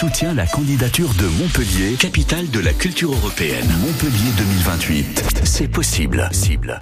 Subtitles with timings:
[0.00, 3.68] soutient la candidature de Montpellier, capitale de la culture européenne.
[3.82, 5.24] Montpellier 2028.
[5.44, 6.26] C'est possible.
[6.32, 6.80] Cible.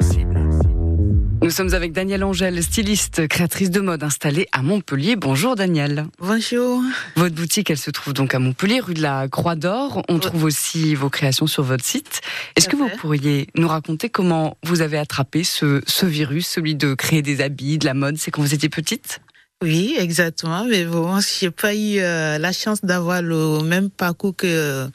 [1.42, 5.16] Nous sommes avec Danielle Angèle, styliste, créatrice de mode installée à Montpellier.
[5.16, 6.06] Bonjour Danielle.
[6.20, 6.80] Bonjour.
[7.16, 10.04] Votre boutique, elle se trouve donc à Montpellier, rue de la Croix d'Or.
[10.08, 12.20] On trouve aussi vos créations sur votre site.
[12.54, 16.94] Est-ce que vous pourriez nous raconter comment vous avez attrapé ce, ce virus, celui de
[16.94, 19.20] créer des habits, de la mode C'est quand vous étiez petite?
[19.60, 20.64] Oui, exactement.
[20.64, 24.88] Mais bon, j'ai pas eu euh, la chance d'avoir le même parcours que euh,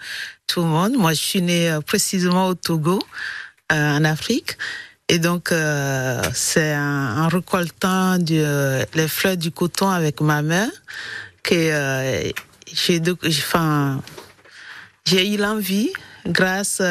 [0.48, 0.94] tout le monde.
[0.94, 2.99] Moi, je suis née euh, précisément au Togo,
[3.70, 4.57] en Afrique.
[5.09, 5.54] Et donc,
[6.34, 8.41] c'est en, récoltant du,
[8.94, 10.70] les fleurs du coton avec ma mère
[11.43, 12.32] que
[12.71, 13.02] j'ai,
[15.05, 15.91] j'ai eu l'envie,
[16.26, 16.82] grâce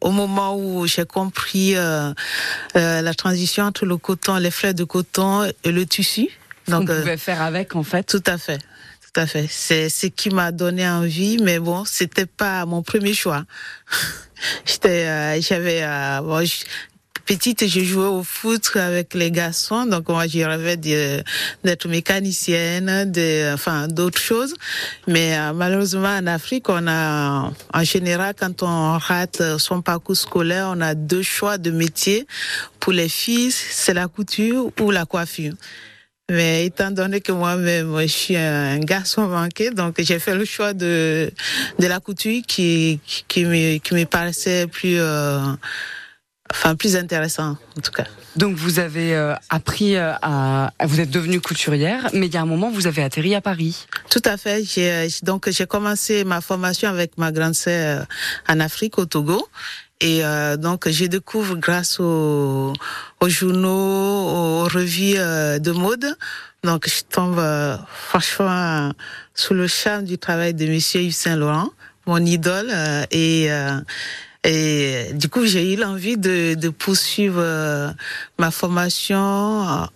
[0.00, 5.72] au moment où j'ai compris la transition entre le coton, les fleurs de coton et
[5.72, 6.28] le tissu.
[6.68, 8.04] Donc, on pouvait faire avec, en fait.
[8.04, 8.58] Tout à fait.
[8.58, 9.46] Tout à fait.
[9.48, 13.44] C'est ce qui m'a donné envie, mais bon, c'était pas mon premier choix.
[14.66, 16.44] J'étais, euh, j'avais, euh, bon,
[17.24, 23.52] petite, je jouais au foot avec les garçons, donc moi je rêvais d'être mécanicienne, de,
[23.54, 24.54] enfin d'autres choses.
[25.08, 30.70] Mais euh, malheureusement en Afrique, on a, en général, quand on rate son parcours scolaire,
[30.72, 32.26] on a deux choix de métier.
[32.78, 35.54] Pour les filles, c'est la couture ou la coiffure.
[36.28, 40.72] Mais étant donné que moi-même, je suis un garçon manqué, donc j'ai fait le choix
[40.72, 41.30] de,
[41.78, 45.38] de la couture qui, qui, me, qui me paraissait plus, euh,
[46.52, 48.06] enfin, plus intéressant, en tout cas.
[48.34, 52.42] Donc vous avez euh, appris euh, à, vous êtes devenue couturière, mais il y a
[52.42, 53.86] un moment vous avez atterri à Paris.
[54.10, 54.64] Tout à fait.
[54.64, 58.04] J'ai, donc j'ai commencé ma formation avec ma grande sœur
[58.48, 59.48] en Afrique, au Togo.
[60.00, 62.72] Et euh, donc, je découvre grâce aux,
[63.20, 66.06] aux journaux, aux revues euh, de mode.
[66.64, 68.92] Donc, je tombe euh, franchement
[69.34, 71.70] sous le charme du travail de Monsieur Yves Saint Laurent,
[72.06, 72.70] mon idole.
[73.10, 73.48] et
[74.48, 77.90] et du coup, j'ai eu l'envie de, de, poursuivre euh,
[78.38, 79.18] ma formation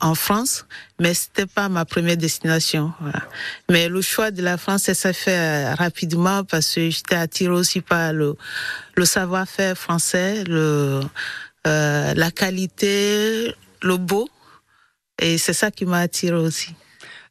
[0.01, 0.67] en, France,
[0.99, 2.93] mais c'était pas ma première destination.
[3.01, 3.23] Voilà.
[3.71, 7.81] Mais le choix de la France, s'est fait euh, rapidement parce que j'étais attirée aussi
[7.81, 8.35] par le,
[8.97, 11.01] le savoir-faire français, le,
[11.69, 14.29] euh, la qualité, le beau.
[15.21, 16.75] Et c'est ça qui m'a attirée aussi.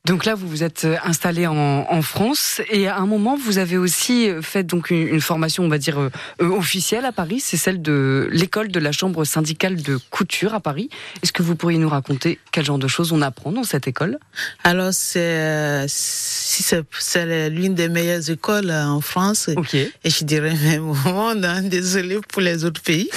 [0.05, 3.57] Donc là, vous vous êtes euh, installé en, en, France et à un moment, vous
[3.57, 6.09] avez aussi fait donc une, formation, on va dire euh,
[6.41, 7.41] euh, officielle à Paris.
[7.41, 10.89] C'est celle de l'école de la chambre syndicale de couture à Paris.
[11.21, 14.19] Est-ce que vous pourriez nous raconter quel genre de choses on apprend dans cette école?
[14.63, 21.43] Alors c'est c'est l'une des meilleures écoles en France et je dirais même au monde.
[21.43, 23.09] Hein, désolé pour les autres pays.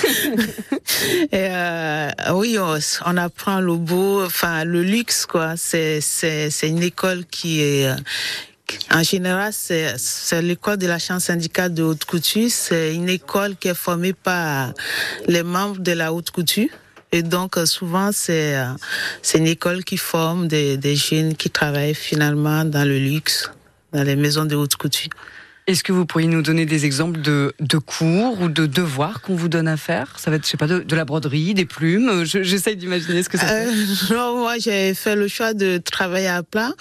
[1.33, 1.49] et
[2.33, 5.55] oui, on, on, apprend le beau, enfin le luxe quoi.
[5.57, 7.97] C'est c'est une école qui est euh,
[8.91, 12.49] en général, c'est l'école de la chambre syndicale de haute couture.
[12.51, 14.73] C'est une école qui est formée par
[15.27, 16.71] les membres de la haute couture.
[17.11, 18.73] Et donc, souvent, c'est euh,
[19.35, 23.51] une école qui forme des, des jeunes qui travaillent finalement dans le luxe,
[23.93, 25.11] dans les maisons de haute couture.
[25.69, 29.37] Est-ce que vous pourriez nous donner des exemples de, de cours ou de devoirs qu'on
[29.37, 30.19] vous donne à faire?
[30.19, 32.25] Ça va être, je sais pas, de, la broderie, des plumes.
[32.25, 33.49] J'essaye d'imaginer ce que ça.
[33.49, 33.73] Euh,
[34.11, 36.73] non, moi, j'ai fait le choix de travailler à plat.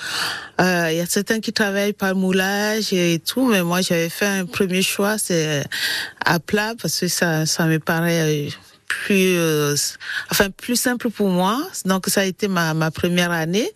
[0.59, 4.25] Euh, il y a certains qui travaillent par moulage et tout, mais moi, j'avais fait
[4.25, 5.63] un premier choix, c'est
[6.25, 8.49] à plat parce que ça, ça me paraît
[8.91, 9.75] plus, euh,
[10.31, 11.61] enfin plus simple pour moi.
[11.85, 13.69] Donc ça a été ma, ma première année.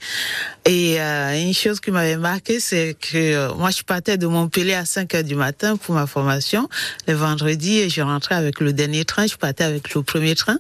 [0.66, 4.74] Et euh, une chose qui m'avait marqué, c'est que euh, moi je partais de Montpellier
[4.74, 6.68] à 5 heures du matin pour ma formation
[7.08, 9.26] le vendredi et je rentrais avec le dernier train.
[9.28, 10.58] Je partais avec le premier train.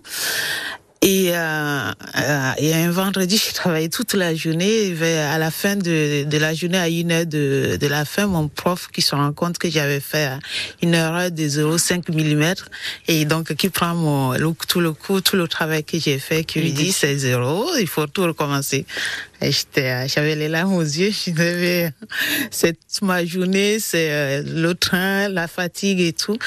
[1.35, 4.95] Euh, euh, et un vendredi, j'ai travaillé toute la journée.
[5.01, 8.47] À la fin de, de la journée, à une heure de, de la fin, mon
[8.47, 10.31] prof qui se rend compte que j'avais fait
[10.81, 12.53] une erreur de 0,5 mm
[13.07, 14.35] et donc qui prend mon,
[14.67, 17.87] tout le coup, tout le travail que j'ai fait, qui lui dit c'est zéro, il
[17.87, 18.85] faut tout recommencer.
[19.41, 21.11] J'étais, j'avais les larmes aux yeux.
[21.11, 21.91] Je devais,
[22.51, 26.37] c'est ma journée, c'est euh, le train, la fatigue et tout.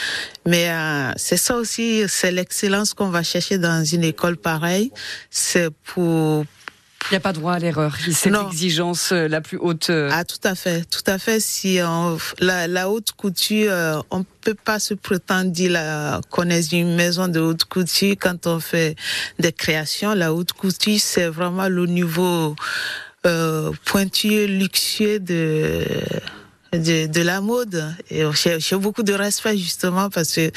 [0.47, 4.91] Mais euh, c'est ça aussi, c'est l'excellence qu'on va chercher dans une école pareille.
[5.31, 6.45] C'est pour
[7.11, 7.97] il n'y a pas droit à l'erreur.
[8.13, 9.91] C'est l'exigence euh, la plus haute.
[9.91, 11.41] Ah, tout à fait, tout à fait.
[11.41, 16.73] Si on, la, la, haute couture, on peut pas se prétendre dire la, qu'on est
[16.73, 18.97] une maison de haute couture quand on fait
[19.39, 20.15] des créations.
[20.15, 22.55] La haute couture, c'est vraiment le niveau
[23.27, 25.85] euh, pointueux, luxueux de
[26.73, 27.95] de, de la mode.
[28.11, 30.51] Et j'ai beaucoup de respect justement parce que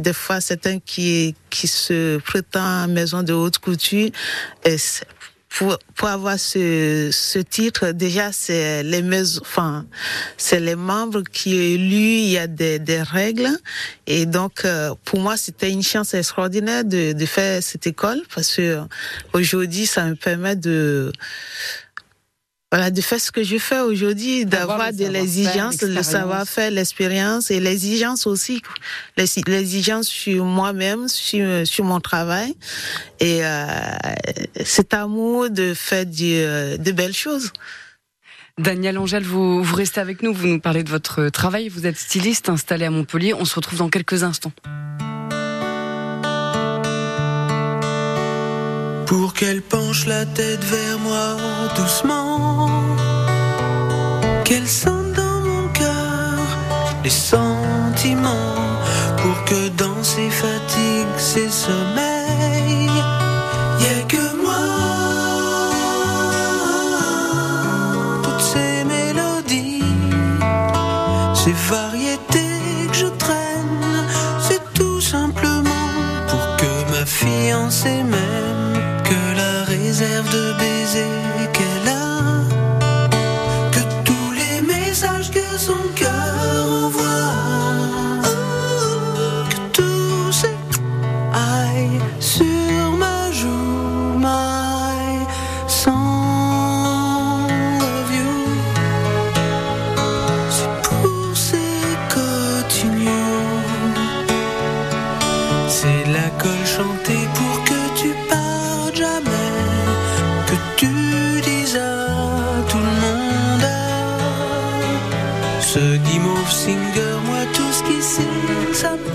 [0.00, 4.10] des fois certains qui qui se prétendent maison de haute couture,
[4.64, 4.76] et
[5.50, 9.02] pour, pour avoir ce, ce titre, déjà, c'est les
[9.40, 9.84] enfin,
[10.36, 13.50] c'est les membres qui ont élu, il y a des, des règles.
[14.06, 18.54] Et donc, euh, pour moi, c'était une chance extraordinaire de, de faire cette école parce
[18.54, 18.78] que
[19.32, 21.12] aujourd'hui, ça me permet de,
[22.72, 27.58] voilà, de faire ce que je fais aujourd'hui, d'avoir de l'exigence, le savoir-faire, l'expérience et
[27.58, 28.62] l'exigence aussi,
[29.16, 32.54] l'exigence sur moi-même, sur, sur mon travail
[33.18, 33.74] et euh,
[34.64, 37.52] cet amour de faire de, de belles choses.
[38.56, 41.96] Daniel Angèle, vous, vous restez avec nous, vous nous parlez de votre travail, vous êtes
[41.96, 44.52] styliste installé à Montpellier, on se retrouve dans quelques instants.
[49.10, 51.36] Pour qu'elle penche la tête vers moi
[51.74, 52.70] doucement,
[54.44, 56.38] qu'elle sente dans mon cœur
[57.02, 58.54] les sentiments,
[59.16, 62.09] pour que dans ses fatigues, ses sommeils,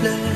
[0.00, 0.35] bless.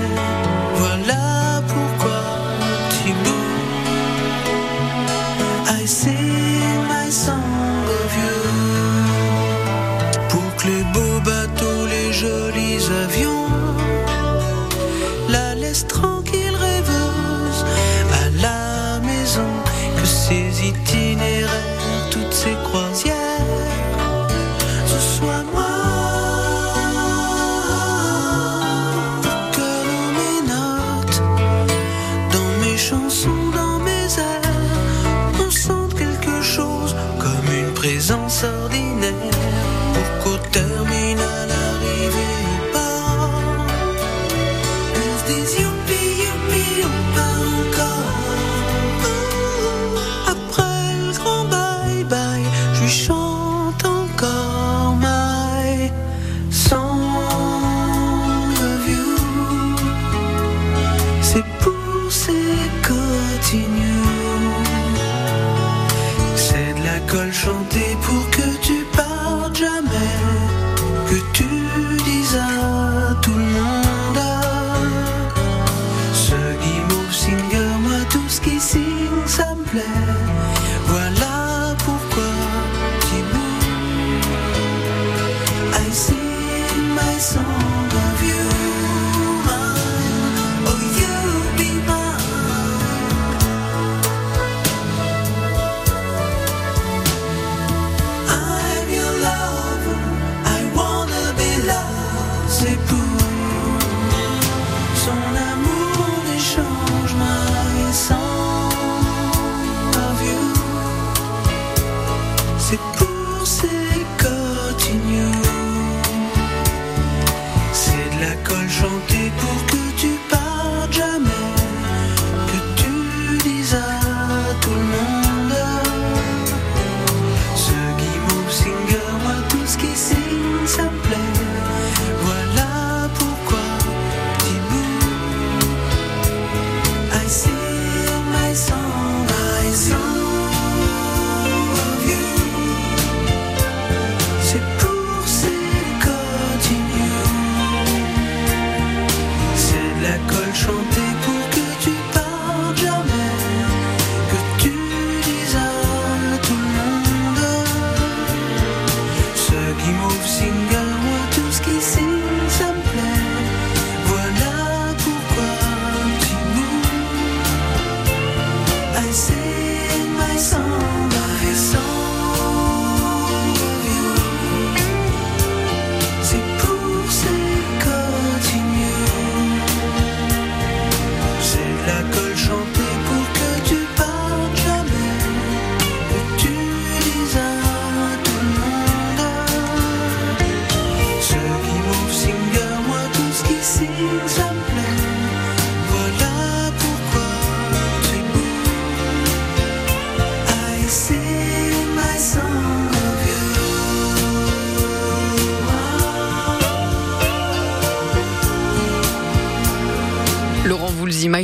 [37.80, 39.69] Présence ordinaire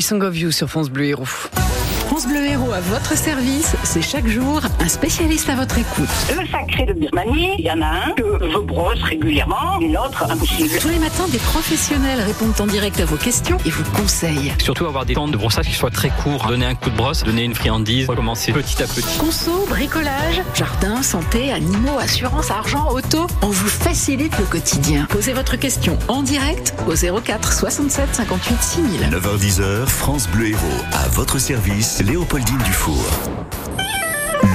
[0.06, 1.24] Song of You sur France Bleu Héros.
[1.24, 6.08] France Bleu Héros à votre service, c'est chaque jour un spécialiste à votre écoute.
[6.28, 10.24] Le sacré de Birmanie, il y en a un que je brosse régulièrement, et l'autre
[10.30, 10.78] impossible.
[10.80, 14.52] Tous les matins, des professionnels répondent en direct à vos questions et vous conseillent.
[14.58, 17.24] Surtout avoir des temps de brossage qui soient très courts, donner un coup de brosse,
[17.24, 19.18] donner une friandise, recommencer petit à petit.
[19.18, 25.06] Conso, bricolage, jardin, santé, animaux, assurance, argent, auto, on vous facilite le quotidien.
[25.08, 29.00] Posez votre question en direct au 04 67 58 6000.
[29.10, 30.60] 9h10h, France Bleu Héros,
[30.92, 33.04] à votre service, Léopoldine Dufour.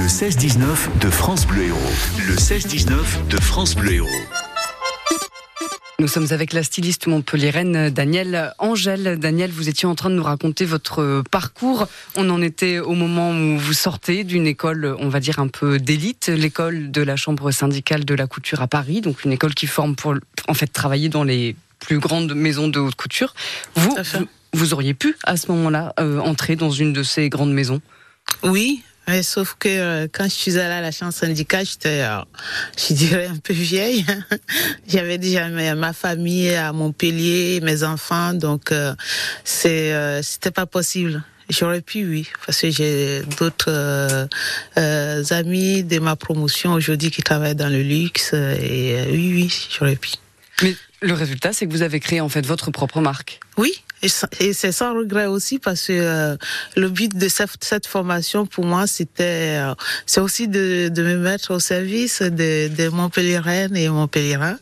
[0.02, 1.78] Le 16-19 de France Bleu Héros.
[2.18, 4.08] Le 16-19 de France Bleu Héros.
[6.00, 9.16] Nous sommes avec la styliste montpelliéraine Danielle Angèle.
[9.20, 11.86] Danielle, vous étiez en train de nous raconter votre parcours.
[12.16, 15.78] On en était au moment où vous sortez d'une école, on va dire un peu
[15.78, 19.68] d'élite, l'école de la Chambre syndicale de la couture à Paris, donc une école qui
[19.68, 20.16] forme pour
[20.48, 23.36] en fait travailler dans les plus grandes maisons de haute couture.
[23.76, 27.52] Vous, vous, vous auriez pu à ce moment-là euh, entrer dans une de ces grandes
[27.52, 27.80] maisons?
[28.42, 32.20] Oui, mais sauf que euh, quand je suis allée à la chambre syndicale, j'étais, euh,
[32.78, 34.04] je dirais, un peu vieille.
[34.86, 38.94] J'avais déjà ma, ma famille à Montpellier, mes enfants, donc euh,
[39.44, 41.22] c'est, euh, c'était pas possible.
[41.50, 44.28] J'aurais pu, oui, parce que j'ai d'autres
[44.76, 50.12] amis de ma promotion aujourd'hui qui travaillent dans le luxe, et oui, oui, j'aurais pu.
[51.02, 53.40] Le résultat, c'est que vous avez créé en fait votre propre marque.
[53.58, 56.36] Oui, et c'est sans regret aussi parce que euh,
[56.76, 59.74] le but de cette, formation pour moi c'était euh,
[60.06, 64.58] c'est aussi de, de me mettre au service de, de Montpellieraines et Montpellierains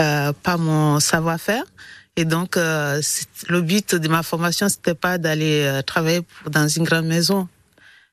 [0.00, 1.64] euh, par mon savoir-faire.
[2.16, 3.00] Et donc euh,
[3.48, 7.48] le but de ma formation c'était pas d'aller euh, travailler dans une grande maison.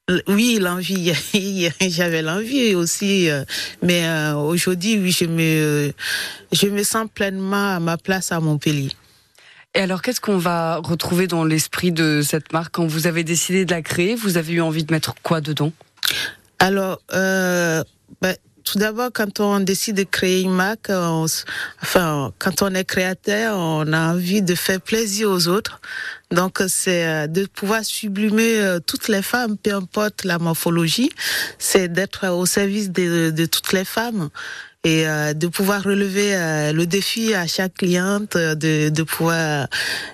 [0.10, 1.14] L- Oui, l'envie,
[1.82, 3.44] j'avais l'envie aussi, euh,
[3.82, 5.94] mais euh, aujourd'hui, oui, je me,
[6.52, 8.92] je me sens pleinement à ma place à Montpellier.
[9.76, 12.74] Et alors, qu'est-ce qu'on va retrouver dans l'esprit de cette marque?
[12.76, 15.72] Quand vous avez décidé de la créer Vous avez eu envie de mettre quoi dedans?
[16.60, 17.84] Alors, euh,
[18.22, 21.26] ben, tout d'abord, quand on décide de créer une marque, on
[21.82, 25.82] enfin, quand on est créateur, on a envie de faire plaisir aux autres.
[26.32, 31.12] Donc, c'est euh, de pouvoir sublimer euh, toutes les femmes, peu importe la morphologie.
[31.60, 34.30] C'est d'être au service de, de toutes les femmes
[34.84, 36.34] et euh, de pouvoir relever
[36.74, 39.68] le défi à chaque cliente, de, de pouvoir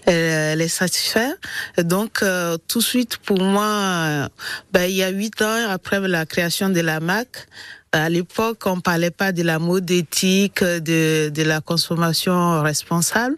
[0.05, 1.33] les satisfaire.
[1.77, 2.23] Donc,
[2.67, 4.29] tout de suite, pour moi,
[4.71, 7.47] ben, il y a huit ans après la création de la marque,
[7.91, 13.35] à l'époque, on parlait pas de la mode éthique, de, de la consommation responsable.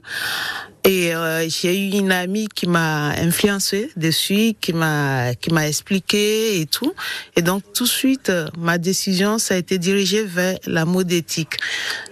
[0.83, 6.59] Et euh, j'ai eu une amie qui m'a influencé dessus, qui m'a qui m'a expliqué
[6.59, 6.91] et tout.
[7.35, 11.11] Et donc tout de suite, euh, ma décision ça a été dirigée vers la mode
[11.11, 11.57] éthique.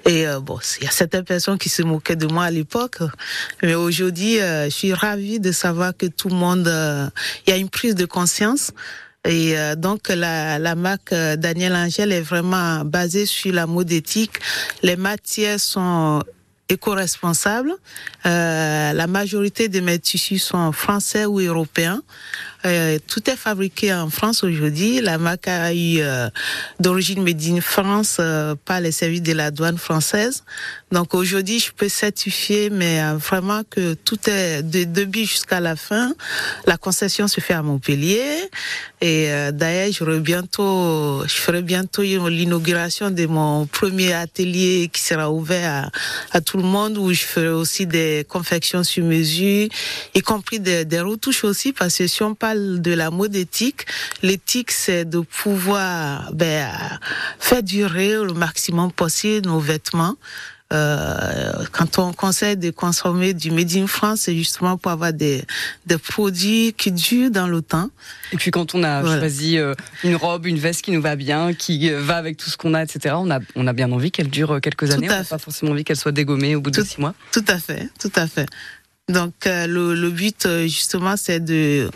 [0.05, 2.99] Et euh, bon, il y a certaines personnes qui se moquaient de moi à l'époque,
[3.63, 7.09] mais aujourd'hui, euh, je suis ravie de savoir que tout le monde, euh,
[7.47, 8.71] il y a une prise de conscience.
[9.25, 13.91] Et euh, donc la, la marque euh, Daniel Angel est vraiment basée sur la mode
[13.91, 14.39] éthique.
[14.81, 16.23] Les matières sont
[16.69, 17.73] éco-responsables.
[18.25, 22.01] Euh, la majorité de mes tissus sont français ou européens.
[22.65, 24.99] Euh, tout est fabriqué en France aujourd'hui.
[24.99, 26.29] La marque a eu euh,
[26.79, 30.43] d'origine made in France euh, par les services de la douane française.
[30.91, 35.75] Donc aujourd'hui, je peux certifier, mais euh, vraiment que tout est de début jusqu'à la
[35.75, 36.13] fin.
[36.65, 38.27] La concession se fait à Montpellier.
[38.99, 45.31] Et euh, d'ailleurs, j'aurai bientôt, je ferai bientôt l'inauguration de mon premier atelier qui sera
[45.31, 49.69] ouvert à, à tout le monde, où je ferai aussi des confections sur mesure,
[50.13, 53.85] y compris des, des retouches aussi, parce que si on parle de la mode éthique,
[54.23, 56.69] l'éthique c'est de pouvoir ben,
[57.39, 60.15] faire durer le maximum possible nos vêtements.
[60.71, 65.43] Euh, quand on conseille de consommer du Made in France, c'est justement pour avoir des,
[65.87, 67.89] des produits qui durent dans le temps.
[68.33, 69.17] Et puis quand on a Voilà.
[69.19, 72.51] choisi euh, une robe, une veste qui nous va bien, qui euh, va avec tout
[72.51, 75.07] ce qu'on a, etc., on a, on a bien envie qu'elle dure quelques Tout années.
[75.09, 77.15] On n'a pas forcément envie qu'elle soit dégommée au bout de six mois.
[77.31, 78.45] Tout à fait, tout à fait.
[79.09, 81.89] Donc euh, le, le but euh, justement c'est de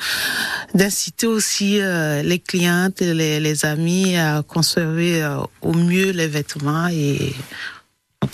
[0.74, 6.28] d'inciter aussi euh, les clientes, et les, les amis à conserver euh, au mieux les
[6.28, 7.34] vêtements et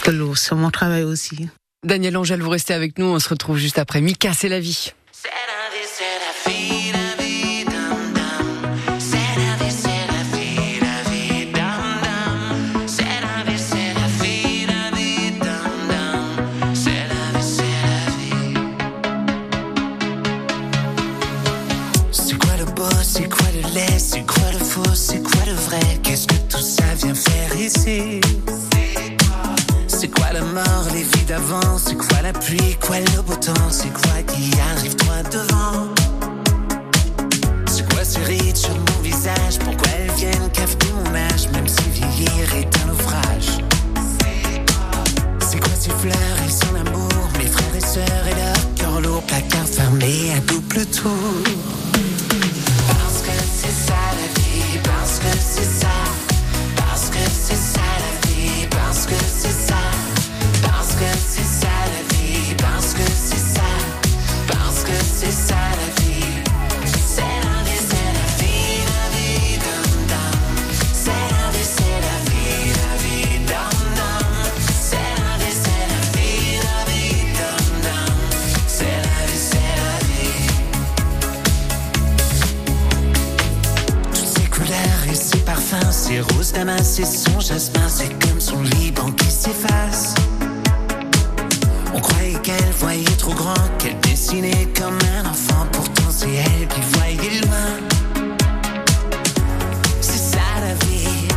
[0.04, 1.50] que le- c'est mon travail aussi.
[1.84, 3.06] Daniel Angèle, vous restez avec nous.
[3.08, 4.00] On se retrouve juste après.
[4.02, 4.92] Mika, c'est la vie.
[45.80, 46.14] Ces fleurs
[46.46, 47.10] et son amour.
[47.38, 51.79] Mes frères et sœurs et leur cœur lourd Placard fermé à double tour
[85.70, 90.16] parfums, ces roses damas et son jasmin, c'est comme son Liban qui s'efface.
[91.94, 96.82] On croyait qu'elle voyait trop grand, qu'elle dessinait comme un enfant, pourtant c'est elle qui
[96.94, 98.38] voyait loin.
[100.02, 101.28] C'est ça la vie,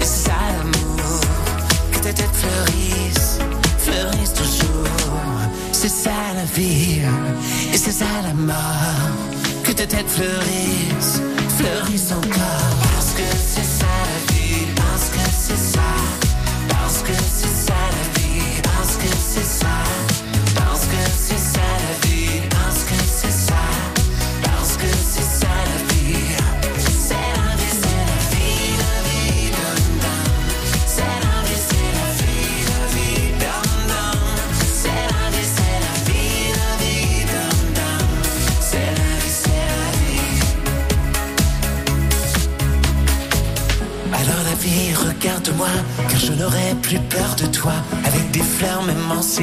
[0.00, 1.20] et c'est ça l'amour,
[1.92, 3.38] que ta tête fleurisse,
[3.78, 4.88] fleurisse toujours.
[5.72, 7.00] C'est ça la vie,
[7.72, 8.54] et c'est ça la mort,
[9.64, 11.22] que ta tête fleurisse,
[11.56, 12.76] fleurisse encore.
[12.94, 13.57] Parce que
[15.48, 16.07] parce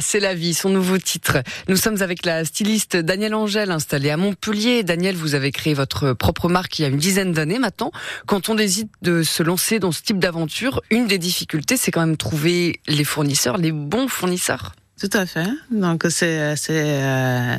[0.00, 1.42] C'est la vie, son nouveau titre.
[1.68, 4.82] Nous sommes avec la styliste Danielle Angèle, installée à Montpellier.
[4.82, 7.92] Danielle, vous avez créé votre propre marque il y a une dizaine d'années maintenant.
[8.24, 12.00] Quand on décide de se lancer dans ce type d'aventure, une des difficultés, c'est quand
[12.00, 14.72] même trouver les fournisseurs, les bons fournisseurs.
[14.98, 15.48] Tout à fait.
[15.70, 17.56] Donc c'est c'est euh,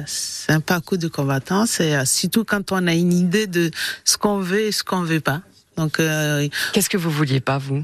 [0.48, 1.68] un parcours de combattant.
[1.68, 3.70] C'est euh, surtout quand on a une idée de
[4.04, 5.42] ce qu'on veut et ce qu'on veut pas.
[5.78, 7.84] Donc euh, Qu'est-ce que vous vouliez pas, vous?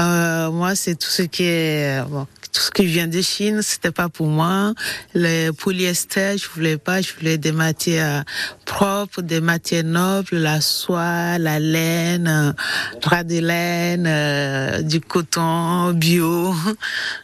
[0.00, 3.90] euh, moi c'est tout ce qui est bon, tout ce qui vient de Chine, c'était
[3.90, 4.74] pas pour moi.
[5.14, 7.00] Le polyester, je voulais pas.
[7.00, 8.24] Je voulais des matières
[8.66, 12.52] propres, des matières nobles, la soie, la laine, euh,
[13.00, 16.54] drap de laine, euh, du coton bio.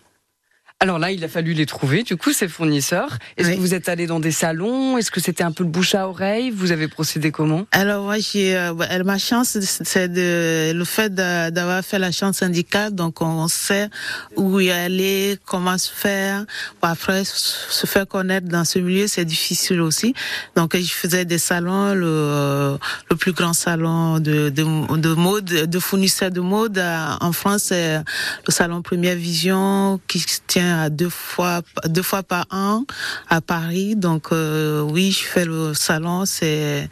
[0.80, 3.18] Alors là, il a fallu les trouver, du coup, ces fournisseurs.
[3.36, 3.56] Est-ce Oui.
[3.56, 4.96] que vous êtes allé dans des salons?
[4.96, 6.52] Est-ce que c'était un peu le bouche à oreille?
[6.52, 7.66] Vous avez procédé comment?
[7.72, 12.94] Alors moi j'ai euh, ma chance c'est de le fait d'avoir fait la chance syndicale
[12.94, 13.88] donc on sait
[14.36, 16.44] où y aller comment se faire.
[16.80, 20.14] Bon, après se faire connaître dans ce milieu c'est difficile aussi.
[20.54, 22.78] Donc je faisais des salons le
[23.10, 27.64] le plus grand salon de de, de mode de fournisseurs de mode euh, en France
[27.70, 30.38] c'est le salon Première Vision qui se
[30.68, 32.84] à deux fois deux fois par an
[33.28, 36.88] à Paris donc euh, oui je fais le salon c'est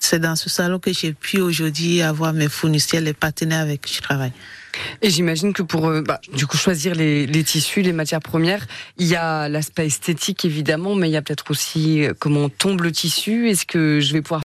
[0.00, 3.94] c'est dans ce salon que j'ai pu aujourd'hui avoir mes fournisseurs, les partenaires avec qui
[3.94, 4.32] je travaille.
[5.02, 8.66] Et j'imagine que pour euh, bah, du coup choisir les, les tissus, les matières premières,
[8.98, 12.80] il y a l'aspect esthétique évidemment, mais il y a peut-être aussi euh, comment tombe
[12.82, 13.50] le tissu.
[13.50, 14.38] Est-ce que je vais pouvoir